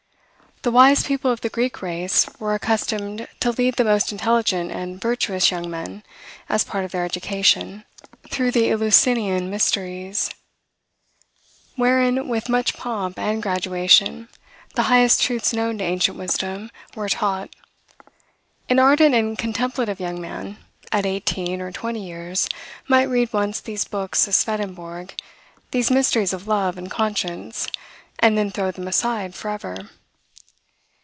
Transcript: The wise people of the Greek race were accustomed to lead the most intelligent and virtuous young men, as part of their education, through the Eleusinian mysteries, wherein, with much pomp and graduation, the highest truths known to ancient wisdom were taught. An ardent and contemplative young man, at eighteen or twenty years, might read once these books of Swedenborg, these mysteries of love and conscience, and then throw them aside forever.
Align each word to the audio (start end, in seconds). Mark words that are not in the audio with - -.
The 0.63 0.69
wise 0.69 1.01
people 1.07 1.31
of 1.31 1.41
the 1.41 1.49
Greek 1.49 1.81
race 1.81 2.29
were 2.37 2.53
accustomed 2.53 3.27
to 3.39 3.49
lead 3.49 3.77
the 3.77 3.83
most 3.83 4.11
intelligent 4.11 4.69
and 4.71 5.01
virtuous 5.01 5.49
young 5.49 5.71
men, 5.71 6.03
as 6.49 6.63
part 6.63 6.85
of 6.85 6.91
their 6.91 7.03
education, 7.03 7.83
through 8.29 8.51
the 8.51 8.69
Eleusinian 8.69 9.49
mysteries, 9.49 10.29
wherein, 11.77 12.27
with 12.27 12.47
much 12.47 12.77
pomp 12.77 13.17
and 13.17 13.41
graduation, 13.41 14.29
the 14.75 14.83
highest 14.83 15.23
truths 15.23 15.51
known 15.51 15.79
to 15.79 15.83
ancient 15.83 16.15
wisdom 16.15 16.69
were 16.95 17.09
taught. 17.09 17.49
An 18.69 18.77
ardent 18.77 19.15
and 19.15 19.39
contemplative 19.39 19.99
young 19.99 20.21
man, 20.21 20.57
at 20.91 21.07
eighteen 21.07 21.59
or 21.59 21.71
twenty 21.71 22.05
years, 22.05 22.47
might 22.87 23.09
read 23.09 23.33
once 23.33 23.59
these 23.59 23.85
books 23.85 24.27
of 24.27 24.35
Swedenborg, 24.35 25.15
these 25.71 25.89
mysteries 25.89 26.33
of 26.33 26.47
love 26.47 26.77
and 26.77 26.91
conscience, 26.91 27.67
and 28.19 28.37
then 28.37 28.51
throw 28.51 28.69
them 28.69 28.87
aside 28.87 29.33
forever. 29.33 29.89